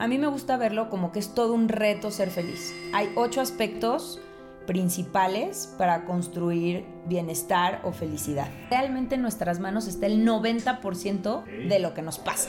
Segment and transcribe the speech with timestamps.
[0.00, 2.74] A mí me gusta verlo como que es todo un reto ser feliz.
[2.94, 4.18] Hay ocho aspectos
[4.66, 8.48] principales para construir bienestar o felicidad.
[8.70, 12.48] Realmente en nuestras manos está el 90% de lo que nos pasa.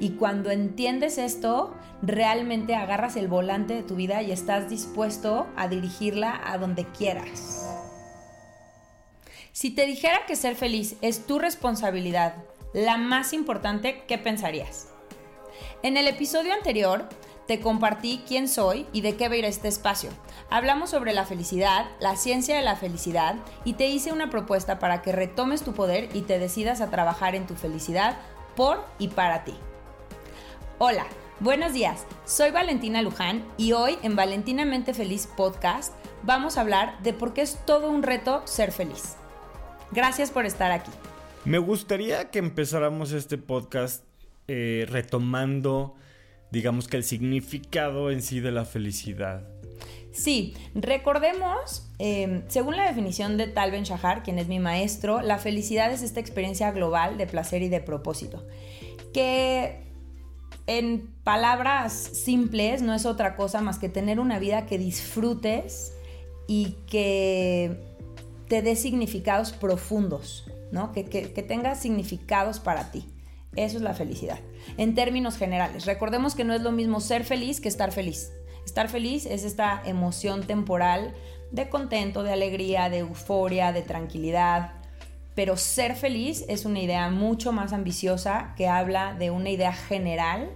[0.00, 5.68] Y cuando entiendes esto, realmente agarras el volante de tu vida y estás dispuesto a
[5.68, 7.68] dirigirla a donde quieras.
[9.52, 12.36] Si te dijera que ser feliz es tu responsabilidad,
[12.72, 14.88] la más importante, ¿qué pensarías?
[15.82, 17.08] En el episodio anterior
[17.46, 20.10] te compartí quién soy y de qué va a ir este espacio.
[20.50, 25.00] Hablamos sobre la felicidad, la ciencia de la felicidad y te hice una propuesta para
[25.00, 28.18] que retomes tu poder y te decidas a trabajar en tu felicidad
[28.54, 29.54] por y para ti.
[30.78, 31.06] Hola,
[31.40, 32.06] buenos días.
[32.26, 37.40] Soy Valentina Luján y hoy en Valentinamente Feliz Podcast vamos a hablar de por qué
[37.40, 39.16] es todo un reto ser feliz.
[39.90, 40.90] Gracias por estar aquí.
[41.46, 44.04] Me gustaría que empezáramos este podcast
[44.48, 45.94] eh, retomando,
[46.50, 49.46] digamos que el significado en sí de la felicidad.
[50.10, 55.38] Sí, recordemos, em, según la definición de Tal Ben Shahar, quien es mi maestro, la
[55.38, 58.46] felicidad es esta experiencia global de placer y de propósito,
[59.12, 59.82] que
[60.66, 65.92] en palabras simples no es otra cosa más que tener una vida que disfrutes
[66.46, 67.78] y que
[68.48, 70.92] te dé significados profundos, ¿no?
[70.92, 73.04] Que, que, que tenga significados para ti.
[73.58, 74.38] Eso es la felicidad.
[74.76, 78.32] En términos generales, recordemos que no es lo mismo ser feliz que estar feliz.
[78.64, 81.12] Estar feliz es esta emoción temporal
[81.50, 84.74] de contento, de alegría, de euforia, de tranquilidad.
[85.34, 90.50] Pero ser feliz es una idea mucho más ambiciosa que habla de una idea general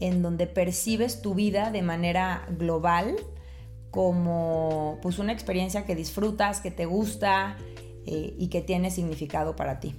[0.00, 3.16] en donde percibes tu vida de manera global
[3.90, 7.58] como pues una experiencia que disfrutas, que te gusta
[8.06, 9.94] eh, y que tiene significado para ti.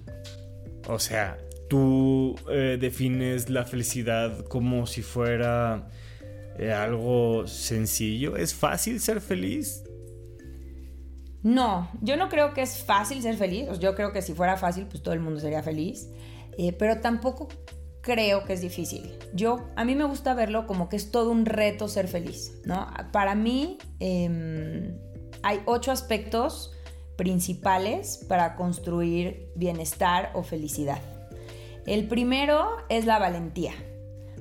[0.87, 1.37] O sea,
[1.67, 5.89] tú eh, defines la felicidad como si fuera
[6.57, 8.35] eh, algo sencillo.
[8.35, 9.83] ¿Es fácil ser feliz?
[11.43, 13.79] No, yo no creo que es fácil ser feliz.
[13.79, 16.09] Yo creo que si fuera fácil, pues todo el mundo sería feliz.
[16.57, 17.47] Eh, pero tampoco
[18.01, 19.11] creo que es difícil.
[19.33, 22.87] Yo, a mí me gusta verlo como que es todo un reto ser feliz, ¿no?
[23.11, 24.97] Para mí em,
[25.43, 26.71] hay ocho aspectos
[27.17, 31.16] principales para construir bienestar o felicidad.
[31.87, 33.71] El primero es la valentía,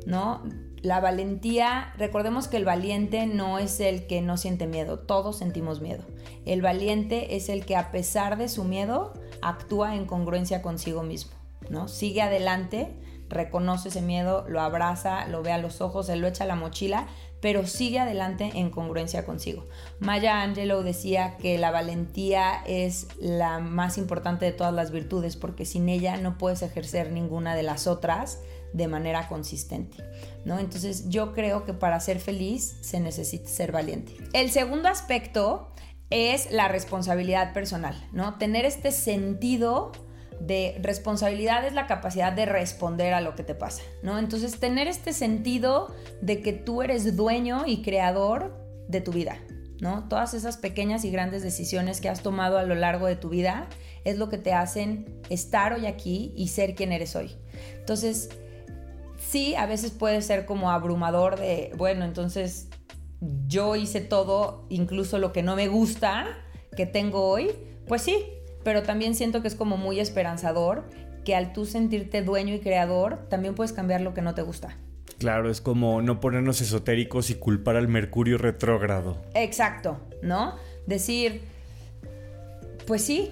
[0.05, 0.43] ¿no?
[0.83, 5.81] La valentía, recordemos que el valiente no es el que no siente miedo, todos sentimos
[5.81, 6.03] miedo.
[6.45, 9.13] El valiente es el que a pesar de su miedo
[9.43, 11.35] actúa en congruencia consigo mismo,
[11.71, 11.87] ¿no?
[11.87, 12.97] Sigue adelante,
[13.29, 16.57] reconoce ese miedo, lo abraza, lo ve a los ojos, se lo echa a la
[16.57, 17.07] mochila,
[17.47, 19.69] pero sigue adelante en congruencia consigo.
[20.01, 25.65] Maya Angelou decía que la valentía es la más importante de todas las virtudes porque
[25.65, 28.41] sin ella no puedes ejercer ninguna de las otras
[28.73, 30.03] de manera consistente,
[30.45, 30.59] ¿no?
[30.59, 34.17] Entonces yo creo que para ser feliz se necesita ser valiente.
[34.33, 35.71] El segundo aspecto
[36.11, 38.39] es la responsabilidad personal, ¿no?
[38.39, 39.93] Tener este sentido
[40.41, 44.19] de responsabilidad es la capacidad de responder a lo que te pasa, ¿no?
[44.19, 48.57] Entonces, tener este sentido de que tú eres dueño y creador
[48.89, 49.39] de tu vida,
[49.81, 50.09] ¿no?
[50.09, 53.69] Todas esas pequeñas y grandes decisiones que has tomado a lo largo de tu vida
[54.05, 57.37] es lo que te hacen estar hoy aquí y ser quien eres hoy.
[57.79, 58.31] Entonces,
[59.19, 62.69] sí, a veces puede ser como abrumador de, bueno, entonces
[63.47, 66.27] yo hice todo, incluso lo que no me gusta
[66.77, 67.51] que tengo hoy,
[67.89, 68.25] pues sí,
[68.67, 70.83] pero también siento que es como muy esperanzador
[71.25, 74.77] que al tú sentirte dueño y creador, también puedes cambiar lo que no te gusta.
[75.19, 79.23] Claro, es como no ponernos esotéricos y culpar al Mercurio retrógrado.
[79.35, 80.57] Exacto, ¿no?
[80.85, 81.43] Decir,
[82.89, 83.31] pues sí,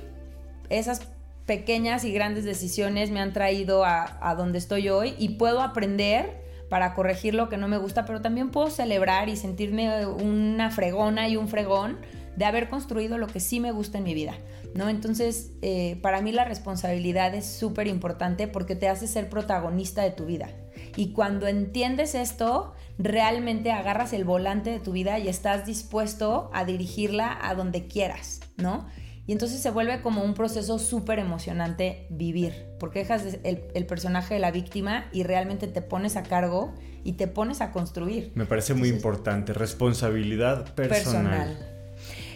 [0.71, 1.01] esas
[1.47, 6.45] pequeñas y grandes decisiones me han traído a, a donde estoy hoy y puedo aprender
[6.69, 11.27] para corregir lo que no me gusta, pero también puedo celebrar y sentirme una fregona
[11.29, 11.99] y un fregón
[12.37, 14.35] de haber construido lo que sí me gusta en mi vida,
[14.75, 14.89] ¿no?
[14.89, 20.11] Entonces, eh, para mí la responsabilidad es súper importante porque te hace ser protagonista de
[20.11, 20.49] tu vida.
[20.97, 26.65] Y cuando entiendes esto, realmente agarras el volante de tu vida y estás dispuesto a
[26.65, 28.87] dirigirla a donde quieras, ¿no?
[29.27, 34.35] Y entonces se vuelve como un proceso súper emocionante vivir, porque dejas el, el, personaje
[34.35, 38.33] de la víctima y realmente te pones a cargo y te pones a construir.
[38.35, 41.49] Me parece muy importante, responsabilidad personal.
[41.49, 41.74] personal.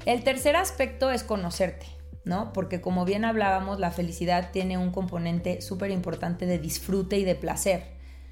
[0.08, 1.84] El tercer aspecto es conocerte,
[2.24, 2.54] ¿no?
[2.54, 7.34] Porque como bien hablábamos, la felicidad tiene un componente súper importante de disfrute y de
[7.34, 7.82] placer.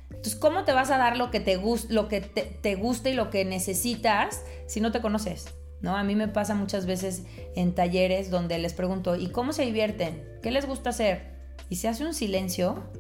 [0.08, 3.44] Entonces, ¿cómo te vas a dar lo que te, te, te gusta y lo que
[3.44, 5.55] necesitas si no te conoces?
[5.82, 5.94] ¿No?
[5.99, 7.25] A mí me pasa muchas veces
[7.56, 10.26] en talleres donde les pregunto, ¿y cómo se divierten?
[10.43, 11.37] ¿Qué les gusta hacer?
[11.69, 12.90] Y se hace un silencio,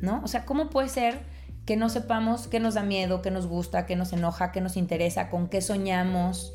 [0.00, 0.22] ¿no?
[0.22, 1.18] O sea, ¿cómo puede ser
[1.66, 4.76] que no sepamos qué nos da miedo, qué nos gusta, qué nos enoja, qué nos
[4.76, 6.54] interesa, con qué soñamos,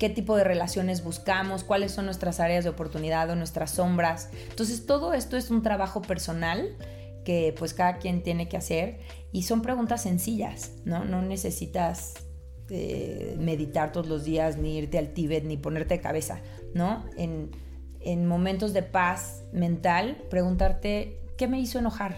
[0.00, 4.30] qué tipo de relaciones buscamos, cuáles son nuestras áreas de oportunidad o nuestras sombras.
[4.48, 6.74] Entonces todo esto es un trabajo personal
[7.22, 9.00] que pues cada quien tiene que hacer
[9.30, 11.04] y son preguntas sencillas, ¿no?
[11.04, 12.14] No necesitas
[12.70, 16.40] eh, meditar todos los días, ni irte al Tíbet, ni ponerte de cabeza,
[16.72, 17.04] ¿no?
[17.18, 17.50] En,
[18.00, 22.16] en momentos de paz mental, preguntarte, ¿qué me hizo enojar?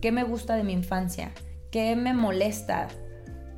[0.00, 1.32] ¿Qué me gusta de mi infancia?
[1.70, 2.88] ¿Qué me molesta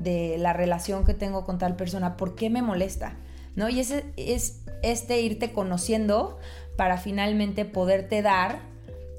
[0.00, 2.16] de la relación que tengo con tal persona?
[2.16, 3.16] ¿Por qué me molesta?
[3.58, 3.68] ¿No?
[3.68, 6.38] Y ese es este irte conociendo
[6.76, 8.60] para finalmente poderte dar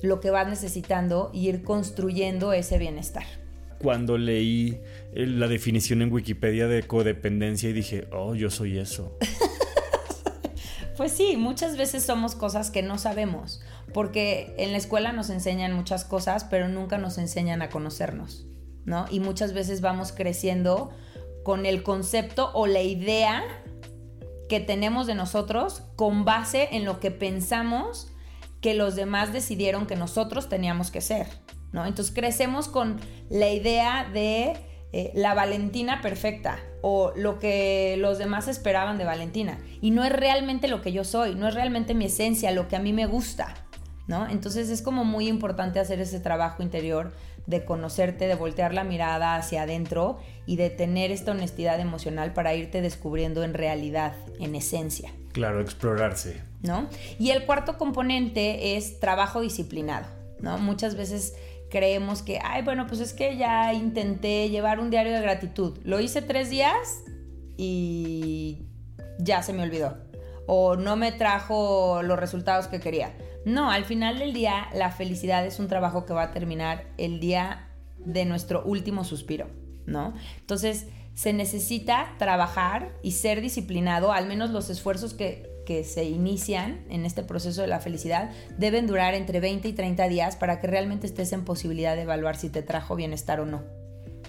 [0.02, 3.26] lo que vas necesitando y ir construyendo ese bienestar.
[3.80, 4.80] Cuando leí
[5.14, 9.18] eh, la definición en Wikipedia de codependencia y dije, oh, yo soy eso.
[10.96, 13.62] pues sí, muchas veces somos cosas que no sabemos,
[13.94, 18.48] porque en la escuela nos enseñan muchas cosas, pero nunca nos enseñan a conocernos,
[18.86, 19.06] ¿no?
[19.12, 20.92] Y muchas veces vamos creciendo
[21.44, 23.44] con el concepto o la idea
[24.50, 28.12] que tenemos de nosotros con base en lo que pensamos
[28.60, 31.28] que los demás decidieron que nosotros teníamos que ser,
[31.72, 31.86] ¿no?
[31.86, 33.00] Entonces crecemos con
[33.30, 34.58] la idea de
[34.92, 39.60] eh, la Valentina perfecta o lo que los demás esperaban de Valentina.
[39.82, 42.76] Y no es realmente lo que yo soy, no es realmente mi esencia, lo que
[42.76, 43.54] a mí me gusta,
[44.10, 44.28] ¿no?
[44.28, 47.14] Entonces es como muy importante hacer ese trabajo interior
[47.46, 50.18] de conocerte, de voltear la mirada hacia adentro
[50.48, 55.12] y de tener esta honestidad emocional para irte descubriendo en realidad, en esencia.
[55.32, 56.42] Claro, explorarse.
[56.64, 56.90] ¿No?
[57.20, 60.08] Y el cuarto componente es trabajo disciplinado,
[60.40, 60.58] ¿no?
[60.58, 61.36] Muchas veces
[61.70, 65.78] creemos que, ay, bueno, pues es que ya intenté llevar un diario de gratitud.
[65.84, 67.04] Lo hice tres días
[67.58, 68.64] y
[69.20, 69.98] ya se me olvidó.
[70.48, 73.14] O no me trajo los resultados que quería.
[73.46, 77.20] No, al final del día la felicidad es un trabajo que va a terminar el
[77.20, 79.48] día de nuestro último suspiro,
[79.86, 80.14] ¿no?
[80.40, 86.86] Entonces se necesita trabajar y ser disciplinado, al menos los esfuerzos que, que se inician
[86.90, 90.68] en este proceso de la felicidad deben durar entre 20 y 30 días para que
[90.68, 93.64] realmente estés en posibilidad de evaluar si te trajo bienestar o no.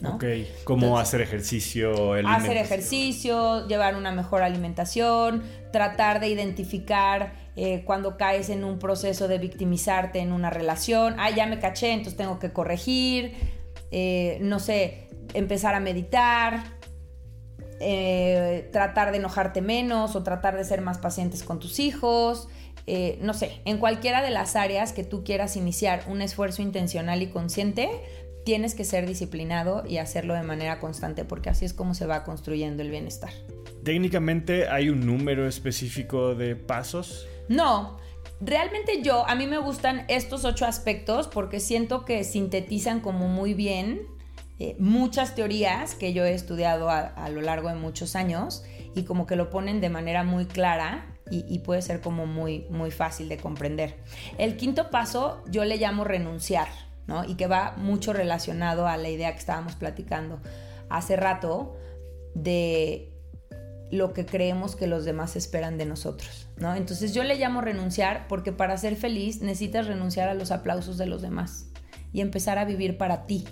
[0.01, 0.17] ¿no?
[0.17, 0.25] Ok,
[0.65, 5.43] como hacer ejercicio, hacer ejercicio, llevar una mejor alimentación,
[5.73, 11.29] tratar de identificar eh, cuando caes en un proceso de victimizarte en una relación, ah,
[11.29, 13.35] ya me caché, entonces tengo que corregir,
[13.91, 16.65] eh, no sé, empezar a meditar,
[17.79, 22.49] eh, tratar de enojarte menos o tratar de ser más pacientes con tus hijos.
[23.21, 27.29] No sé, en cualquiera de las áreas que tú quieras iniciar un esfuerzo intencional y
[27.29, 27.91] consciente,
[28.45, 32.25] tienes que ser disciplinado y hacerlo de manera constante porque así es como se va
[32.25, 33.31] construyendo el bienestar.
[33.85, 37.29] ¿Técnicamente hay un número específico de pasos?
[37.51, 37.97] No,
[38.41, 43.55] realmente yo, a mí me gustan estos ocho aspectos porque siento que sintetizan como muy
[43.55, 44.07] bien
[44.61, 48.63] eh, muchas teorías que yo he estudiado a, lo largo de muchos años
[48.95, 52.93] y como que lo ponen de manera muy clara y, puede ser como muy, muy
[52.93, 53.97] fácil de comprender.
[54.39, 56.69] El quinto paso yo le llamo renunciar,
[57.07, 57.25] ¿no?
[57.25, 60.41] Y que va mucho relacionado a la idea que estábamos platicando
[60.89, 61.77] hace rato
[62.35, 63.10] de
[63.91, 66.75] lo que creemos que los demás esperan de nosotros, ¿no?
[66.75, 71.07] Entonces yo le llamo renunciar porque para ser feliz necesitas renunciar a los aplausos de
[71.07, 71.71] los demás
[72.13, 73.45] y empezar a vivir para ti,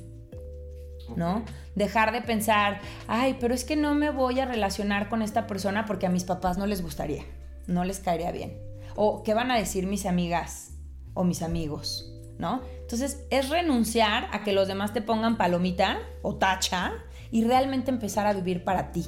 [1.16, 1.44] ¿no?
[1.74, 5.86] Dejar de pensar, ay, pero es que no me voy a relacionar con esta persona
[5.86, 7.24] porque a mis papás no les gustaría,
[7.66, 8.58] no les caería bien.
[8.94, 10.72] O qué van a decir mis amigas
[11.14, 12.62] o mis amigos, ¿no?
[12.80, 16.92] Entonces es renunciar a que los demás te pongan palomita o tacha
[17.30, 19.06] y realmente empezar a vivir para ti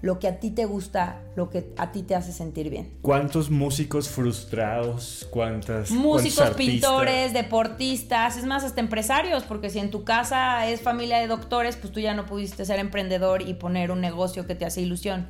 [0.00, 2.94] lo que a ti te gusta, lo que a ti te hace sentir bien.
[3.02, 5.26] ¿Cuántos músicos frustrados?
[5.30, 5.90] ¿Cuántas?
[5.90, 11.26] Músicos, pintores, deportistas, es más, hasta empresarios, porque si en tu casa es familia de
[11.26, 14.80] doctores, pues tú ya no pudiste ser emprendedor y poner un negocio que te hace
[14.80, 15.28] ilusión.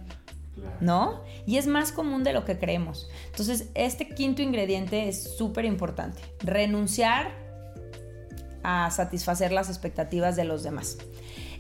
[0.81, 1.23] ¿No?
[1.47, 3.09] Y es más común de lo que creemos.
[3.27, 6.21] Entonces, este quinto ingrediente es súper importante.
[6.41, 7.33] Renunciar
[8.65, 10.99] a satisfacer las expectativas de los demás.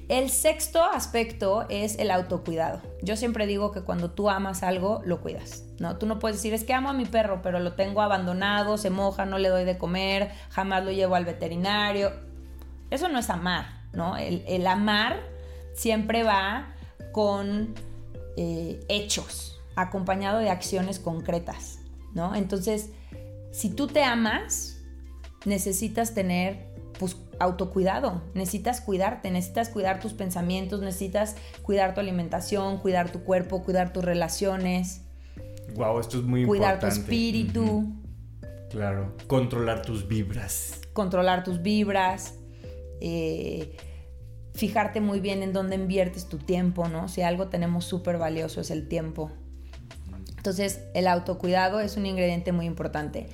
[0.09, 2.81] El sexto aspecto es el autocuidado.
[3.03, 5.65] Yo siempre digo que cuando tú amas algo, lo cuidas.
[5.79, 5.99] ¿no?
[5.99, 8.89] Tú no puedes decir, es que amo a mi perro, pero lo tengo abandonado, se
[8.89, 12.13] moja, no le doy de comer, jamás lo llevo al veterinario.
[12.91, 14.17] Eso no es amar, ¿no?
[14.17, 15.21] El, amar
[15.75, 16.73] siempre va
[17.13, 17.75] con
[18.39, 21.81] eh, hechos, acompañado de acciones concretas,
[22.15, 22.35] ¿no?
[22.35, 22.93] Entonces,
[23.53, 24.79] si tú te amas,
[25.45, 26.68] necesitas tener
[27.41, 33.93] autocuidado, necesitas cuidarte, necesitas cuidar tus pensamientos, necesitas cuidar tu alimentación, cuidar tu cuerpo, cuidar
[33.93, 35.03] tus relaciones.
[35.75, 36.79] Wow, esto es muy cuidar importante.
[36.79, 37.93] Cuidar tu espíritu.
[38.71, 40.81] Claro, controlar tus vibras.
[40.93, 42.35] Controlar tus vibras.
[43.01, 43.77] Eh,
[44.55, 47.09] fijarte muy bien en dónde inviertes tu tiempo, ¿no?
[47.09, 49.31] Si algo tenemos súper valioso es el tiempo.
[50.37, 53.29] Entonces, el autocuidado es un ingrediente muy importante.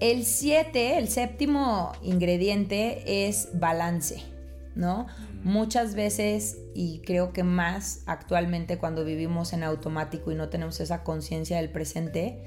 [0.00, 4.22] El siete, el séptimo ingrediente es balance,
[4.74, 5.06] ¿no?
[5.42, 11.02] Muchas veces, y creo que más actualmente cuando vivimos en automático y no tenemos esa
[11.02, 12.42] conciencia del presente,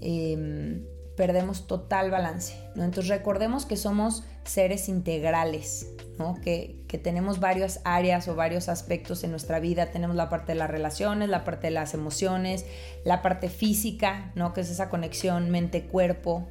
[0.00, 0.82] eh,
[1.20, 2.54] perdemos total balance.
[2.74, 2.82] ¿no?
[2.82, 5.86] Entonces recordemos que somos seres integrales,
[6.18, 6.40] ¿no?
[6.40, 9.90] que, que, tenemos varias áreas o varios aspectos en nuestra vida.
[9.90, 12.64] Tenemos la parte de las relaciones, la parte de las emociones,
[13.04, 14.54] la parte física, ¿no?
[14.54, 16.48] que es esa conexión mente-cuerpo.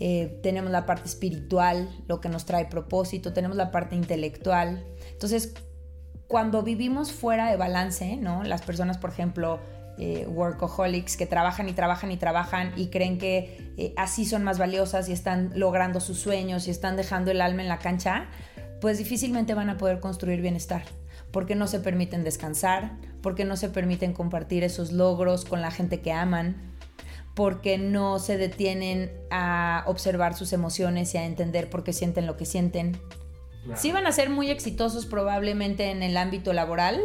[0.00, 4.82] Eh, tenemos la parte espiritual, lo que nos trae propósito, tenemos la parte intelectual.
[5.12, 5.52] Entonces,
[6.26, 8.42] cuando vivimos fuera de balance, ¿no?
[8.42, 9.60] Las personas, por ejemplo,
[9.98, 14.58] eh, workaholics que trabajan y trabajan y trabajan y creen que eh, así son más
[14.58, 18.28] valiosas y están logrando sus sueños y están dejando el alma en la cancha,
[18.80, 20.84] pues difícilmente van a poder construir bienestar.
[21.30, 26.00] Porque no se permiten descansar, porque no se permiten compartir esos logros con la gente
[26.00, 26.69] que aman,
[27.40, 32.36] porque no se detienen a observar sus emociones y a entender por qué sienten lo
[32.36, 33.00] que sienten.
[33.76, 37.00] Sí van a ser muy exitosos probablemente en el ámbito laboral,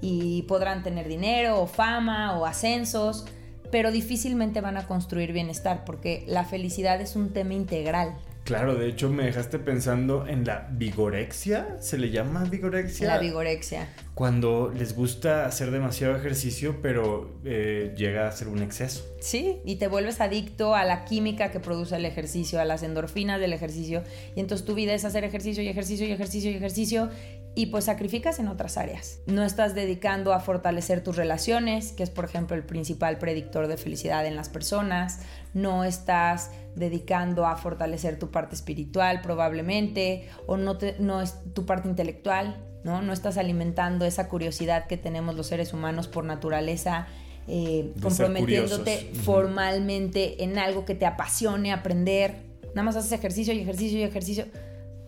[0.00, 3.24] y podrán tener dinero o fama o ascensos,
[3.72, 8.16] pero difícilmente van a construir bienestar porque la felicidad es un tema integral.
[8.44, 13.06] Claro, de hecho me dejaste pensando en la vigorexia, ¿se le llama vigorexia?
[13.06, 13.88] La vigorexia.
[14.14, 19.06] Cuando les gusta hacer demasiado ejercicio, pero eh, llega a ser un exceso.
[19.20, 23.40] Sí, y te vuelves adicto a la química que produce el ejercicio, a las endorfinas
[23.40, 24.02] del ejercicio,
[24.34, 27.10] y entonces tu vida es hacer ejercicio y ejercicio y ejercicio y ejercicio,
[27.60, 29.18] y pues sacrificas en otras áreas.
[29.26, 33.76] No estás dedicando a fortalecer tus relaciones, que es por ejemplo el principal predictor de
[33.76, 35.18] felicidad en las personas.
[35.52, 41.86] No estás dedicando a fortalecer tu parte espiritual probablemente, o no, no es tu parte
[41.86, 43.02] intelectual, ¿no?
[43.02, 47.08] No estás alimentando esa curiosidad que tenemos los seres humanos por naturaleza.
[47.46, 52.36] Eh, comprometiéndote formalmente en algo que te apasione aprender.
[52.74, 54.46] Nada más haces ejercicio y ejercicio y ejercicio.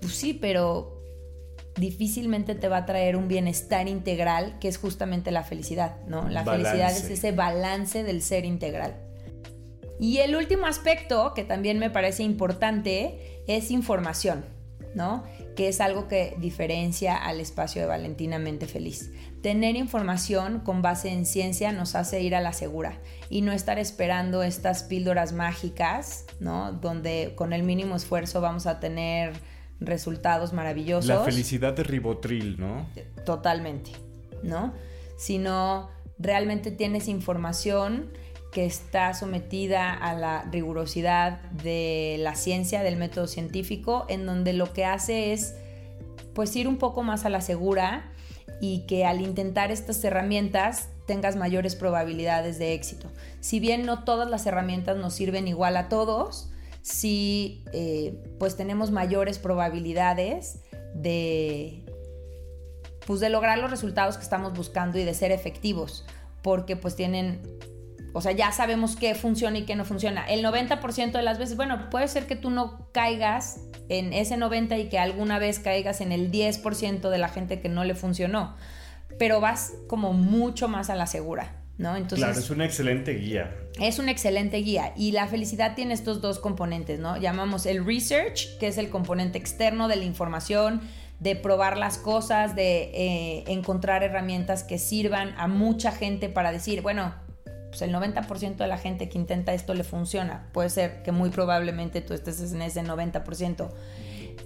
[0.03, 1.02] Pues sí, pero
[1.77, 6.29] difícilmente te va a traer un bienestar integral, que es justamente la felicidad, ¿no?
[6.29, 8.95] La felicidad es ese balance del ser integral.
[9.99, 14.45] Y el último aspecto que también me parece importante es información,
[14.95, 15.25] ¿no?
[15.57, 19.11] Que es algo que diferencia al espacio de Valentina Mente Feliz.
[19.43, 22.99] Tener información con base en ciencia nos hace ir a la segura
[23.31, 26.73] y no estar esperando estas píldoras mágicas, ¿no?
[26.73, 29.33] Donde con el mínimo esfuerzo vamos a tener
[29.85, 31.07] resultados maravillosos.
[31.07, 32.87] La felicidad de ribotril, ¿no?
[33.25, 33.91] Totalmente,
[34.43, 34.73] ¿no?
[35.17, 38.11] Sino realmente tienes información
[38.53, 44.73] que está sometida a la rigurosidad de la ciencia, del método científico, en donde lo
[44.73, 45.55] que hace es
[46.35, 48.11] pues ir un poco más a la segura
[48.61, 53.11] y que al intentar estas herramientas tengas mayores probabilidades de éxito.
[53.41, 56.52] Si bien no todas las herramientas nos sirven igual a todos,
[56.83, 60.61] si eh, pues tenemos mayores probabilidades
[60.95, 61.85] de,
[63.07, 66.05] pues de lograr los resultados que estamos buscando y de ser efectivos,
[66.43, 67.41] porque pues tienen,
[68.13, 70.27] o sea, ya sabemos qué funciona y qué no funciona.
[70.27, 74.77] El 90% de las veces, bueno, puede ser que tú no caigas en ese 90
[74.79, 78.57] y que alguna vez caigas en el 10% de la gente que no le funcionó,
[79.19, 81.63] pero vas como mucho más a la segura.
[81.79, 83.55] Entonces, claro, es una excelente guía.
[83.81, 87.17] Es una excelente guía y la felicidad tiene estos dos componentes, ¿no?
[87.17, 90.83] Llamamos el research, que es el componente externo de la información,
[91.21, 96.83] de probar las cosas, de eh, encontrar herramientas que sirvan a mucha gente para decir,
[96.83, 97.15] bueno,
[97.69, 100.49] pues el 90% de la gente que intenta esto le funciona.
[100.53, 103.71] Puede ser que muy probablemente tú estés en ese 90%.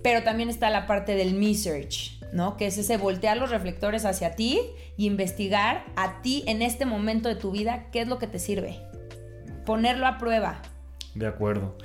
[0.02, 2.56] Pero también está la parte del research, ¿no?
[2.56, 4.61] Que es ese voltear los reflectores hacia ti
[4.97, 8.38] y investigar a ti en este momento de tu vida qué es lo que te
[8.38, 8.78] sirve.
[9.66, 10.62] Ponerlo a prueba.
[11.14, 11.76] De acuerdo.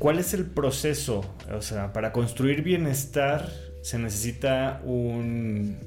[0.00, 1.24] ¿Cuál es el proceso?
[1.54, 3.48] O sea, para construir bienestar
[3.82, 5.78] se necesita un,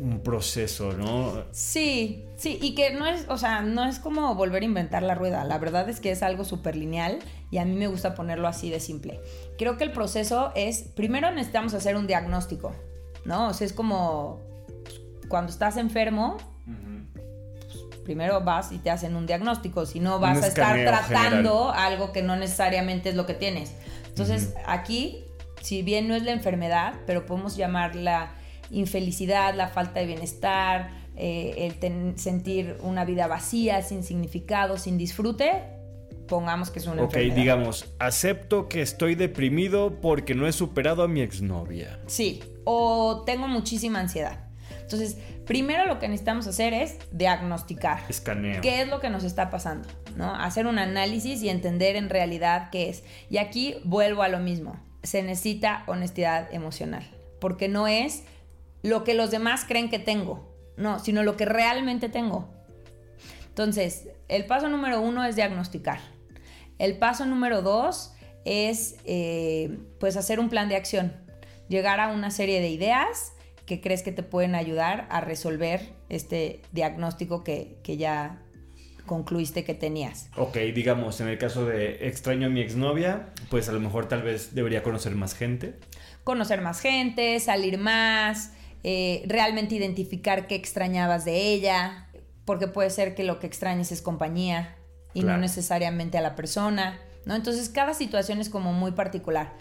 [0.00, 1.44] un proceso, ¿no?
[1.50, 5.14] Sí, sí, y que no es, o sea, no es como volver a inventar la
[5.14, 5.44] rueda.
[5.44, 7.18] La verdad es que es algo súper lineal
[7.50, 9.20] y a mí me gusta ponerlo así de simple.
[9.58, 12.72] Creo que el proceso es, primero necesitamos hacer un diagnóstico,
[13.24, 13.48] ¿no?
[13.48, 14.40] O sea, es como
[14.84, 16.78] pues, cuando estás enfermo, pues,
[18.04, 22.22] primero vas y te hacen un diagnóstico, si no vas a estar tratando algo que
[22.22, 23.74] no necesariamente es lo que tienes.
[24.08, 25.24] Entonces, aquí,
[25.60, 28.34] si bien no es la enfermedad, pero podemos llamarla
[28.70, 35.62] infelicidad, la falta de bienestar, eh, el sentir una vida vacía, sin significado, sin disfrute,
[36.26, 41.08] pongamos que es una Ok, digamos, acepto que estoy deprimido porque no he superado a
[41.08, 42.00] mi exnovia.
[42.06, 44.48] Sí, o tengo muchísima ansiedad.
[44.80, 48.00] Entonces, primero lo que necesitamos hacer es diagnosticar.
[48.08, 48.60] Escaneo.
[48.60, 49.88] ¿Qué es lo que nos está pasando?
[50.16, 50.34] ¿no?
[50.34, 53.04] Hacer un análisis y entender en realidad qué es.
[53.30, 54.80] Y aquí vuelvo a lo mismo.
[55.02, 57.08] Se necesita honestidad emocional.
[57.40, 58.24] Porque no es
[58.82, 60.52] lo que los demás creen que tengo.
[60.76, 62.48] No, sino lo que realmente tengo.
[63.48, 66.00] Entonces, el paso número uno es diagnosticar.
[66.78, 71.12] El paso número dos es eh, pues hacer un plan de acción.
[71.68, 73.31] Llegar a una serie de ideas
[73.66, 78.40] que crees que te pueden ayudar a resolver este diagnóstico que, que ya
[79.06, 80.28] concluiste que tenías.
[80.36, 84.22] Ok, digamos, en el caso de extraño a mi exnovia, pues a lo mejor tal
[84.22, 85.74] vez debería conocer más gente.
[86.24, 88.52] Conocer más gente, salir más,
[88.84, 92.08] eh, realmente identificar qué extrañabas de ella,
[92.44, 94.76] porque puede ser que lo que extrañes es compañía
[95.14, 97.34] y no necesariamente a la persona, ¿no?
[97.34, 99.52] Entonces cada situación es como muy particular.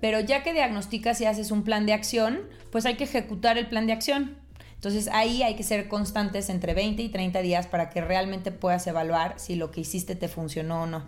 [0.00, 3.68] Pero ya que diagnosticas y haces un plan de acción, pues hay que ejecutar el
[3.68, 4.38] plan de acción.
[4.74, 8.86] Entonces ahí hay que ser constantes entre 20 y 30 días para que realmente puedas
[8.86, 11.04] evaluar si lo que hiciste te funcionó o no.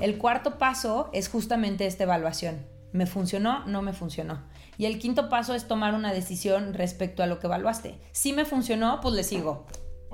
[0.00, 2.66] El cuarto paso es justamente esta evaluación.
[2.92, 3.66] ¿Me funcionó?
[3.66, 4.42] ¿No me funcionó?
[4.76, 7.98] Y el quinto paso es tomar una decisión respecto a lo que evaluaste.
[8.12, 9.66] Si me funcionó, pues le sigo.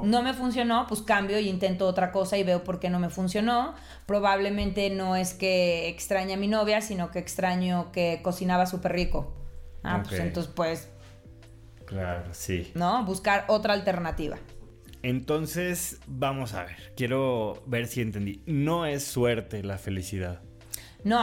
[0.02, 3.10] No me funcionó, pues cambio y intento otra cosa y veo por qué no me
[3.10, 3.74] funcionó.
[4.06, 9.32] Probablemente no es que extrañe a mi novia, sino que extraño que cocinaba súper rico.
[9.82, 10.90] Ah, pues entonces pues...
[11.86, 12.72] Claro, sí.
[12.74, 13.04] ¿No?
[13.04, 14.38] Buscar otra alternativa.
[15.02, 16.94] Entonces, vamos a ver.
[16.96, 18.42] Quiero ver si entendí.
[18.46, 20.40] No es suerte la felicidad.
[21.04, 21.22] No,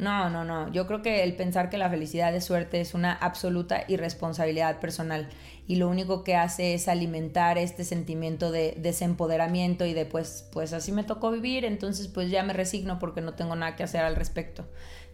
[0.00, 0.72] no, no, no.
[0.72, 5.28] Yo creo que el pensar que la felicidad es suerte es una absoluta irresponsabilidad personal
[5.66, 10.72] y lo único que hace es alimentar este sentimiento de desempoderamiento y de pues, pues
[10.72, 14.02] así me tocó vivir, entonces pues ya me resigno porque no tengo nada que hacer
[14.02, 14.66] al respecto.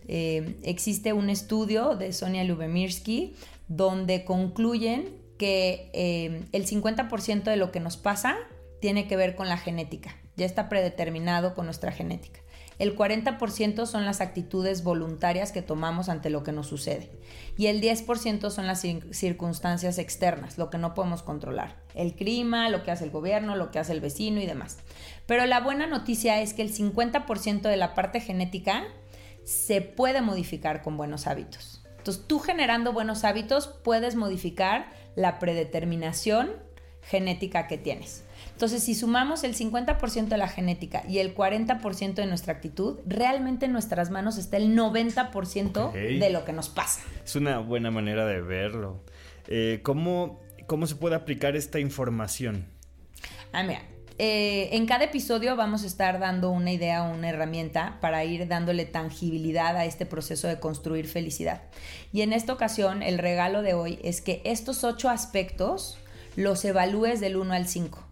[0.09, 3.35] Eh, existe un estudio de Sonia Lubemirsky
[3.67, 8.37] donde concluyen que eh, el 50% de lo que nos pasa
[8.81, 12.41] tiene que ver con la genética, ya está predeterminado con nuestra genética.
[12.79, 17.11] El 40% son las actitudes voluntarias que tomamos ante lo que nos sucede.
[17.57, 21.77] Y el 10% son las circunstancias externas, lo que no podemos controlar.
[21.95, 24.79] El clima, lo que hace el gobierno, lo que hace el vecino y demás.
[25.27, 28.85] Pero la buena noticia es que el 50% de la parte genética
[29.45, 31.83] se puede modificar con buenos hábitos.
[31.97, 36.53] Entonces tú generando buenos hábitos puedes modificar la predeterminación
[37.01, 38.25] genética que tienes.
[38.57, 43.67] Entonces, si sumamos el 50% de la genética y el 40% de nuestra actitud, realmente
[43.67, 47.03] en nuestras manos está el 90% de lo que nos pasa.
[47.23, 49.03] Es una buena manera de verlo.
[49.47, 52.65] Eh, ¿cómo, ¿Cómo se puede aplicar esta información?
[53.53, 53.83] Ah, mira,
[54.17, 58.49] eh, en cada episodio vamos a estar dando una idea o una herramienta para ir
[58.49, 61.61] dándole tangibilidad a este proceso de construir felicidad.
[62.11, 65.99] Y en esta ocasión, el regalo de hoy es que estos ocho aspectos
[66.37, 68.06] los evalúes del 1 al 5.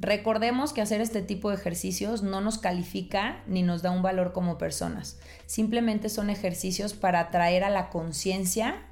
[0.00, 4.32] Recordemos que hacer este tipo de ejercicios no nos califica ni nos da un valor
[4.32, 5.18] como personas.
[5.46, 8.86] Simplemente son ejercicios para traer a la conciencia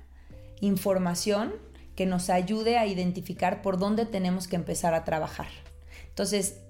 [0.61, 1.55] información
[1.95, 5.49] que nos ayude a identificar por dónde tenemos que empezar a trabajar.
[6.09, 6.61] Entonces,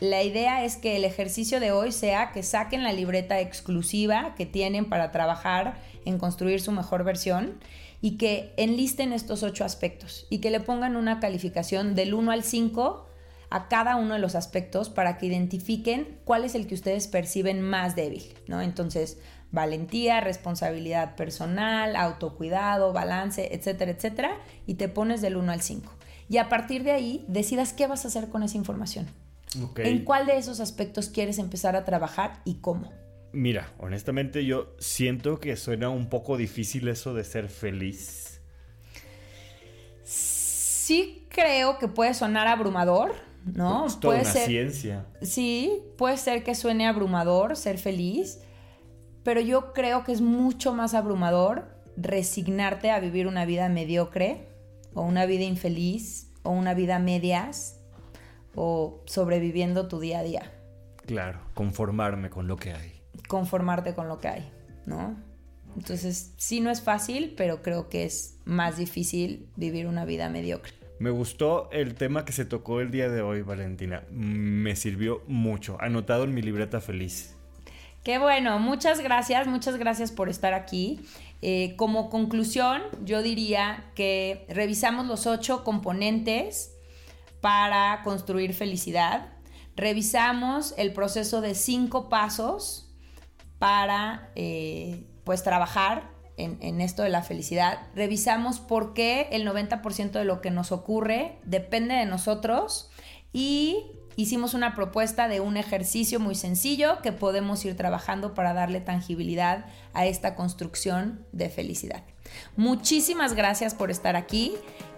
[0.00, 4.44] la idea es que el ejercicio de hoy sea que saquen la libreta exclusiva que
[4.44, 7.58] tienen para trabajar en construir su mejor versión
[8.02, 12.42] y que enlisten estos ocho aspectos y que le pongan una calificación del 1 al
[12.42, 13.06] 5
[13.50, 17.60] a cada uno de los aspectos para que identifiquen cuál es el que ustedes perciben
[17.62, 18.60] más débil, ¿no?
[18.62, 19.18] Entonces,
[19.52, 25.92] valentía, responsabilidad personal, autocuidado, balance, etcétera, etcétera, y te pones del 1 al 5.
[26.28, 29.06] Y a partir de ahí, decidas qué vas a hacer con esa información.
[29.76, 32.92] ¿En cuál de esos aspectos quieres empezar a trabajar y cómo?
[33.32, 38.40] Mira, honestamente yo siento que suena un poco difícil eso de ser feliz.
[40.04, 43.14] Sí creo que puede sonar abrumador,
[43.54, 43.86] ¿no?
[43.86, 45.06] Es toda una ciencia.
[45.22, 48.40] Sí, puede ser que suene abrumador ser feliz,
[49.22, 54.48] pero yo creo que es mucho más abrumador resignarte a vivir una vida mediocre
[54.94, 57.80] o una vida infeliz o una vida medias
[58.54, 60.52] o sobreviviendo tu día a día.
[61.06, 63.00] Claro, conformarme con lo que hay.
[63.28, 64.50] Conformarte con lo que hay,
[64.86, 65.16] ¿no?
[65.76, 70.85] Entonces, sí no es fácil, pero creo que es más difícil vivir una vida mediocre.
[70.98, 74.04] Me gustó el tema que se tocó el día de hoy, Valentina.
[74.10, 75.76] Me sirvió mucho.
[75.80, 77.36] Anotado en mi libreta feliz.
[78.02, 81.00] Qué bueno, muchas gracias, muchas gracias por estar aquí.
[81.42, 86.72] Eh, como conclusión, yo diría que revisamos los ocho componentes
[87.40, 89.32] para construir felicidad.
[89.74, 92.88] Revisamos el proceso de cinco pasos
[93.58, 100.24] para eh, pues trabajar en, esto de la felicidad, revisamos por qué el 90% de
[100.24, 102.90] lo que nos ocurre depende de nosotros
[103.32, 108.80] y hicimos una propuesta de un ejercicio muy sencillo que podemos ir trabajando para darle
[108.80, 112.02] tangibilidad a esta construcción de felicidad.
[112.56, 114.54] Muchísimas gracias por estar aquí.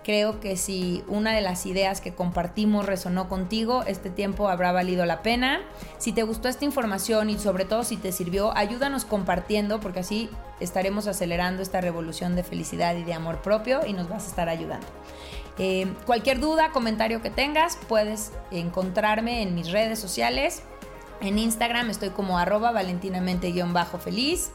[0.08, 5.04] Creo que si una de las ideas que compartimos resonó contigo, este tiempo habrá valido
[5.04, 5.60] la pena.
[5.98, 10.30] Si te gustó esta información y sobre todo si te sirvió, ayúdanos compartiendo porque así
[10.60, 14.48] estaremos acelerando esta revolución de felicidad y de amor propio y nos vas a estar
[14.48, 14.86] ayudando.
[15.58, 20.62] Eh, cualquier duda, comentario que tengas, puedes encontrarme en mis redes sociales.
[21.20, 24.52] En Instagram estoy como arroba valentinamente-feliz.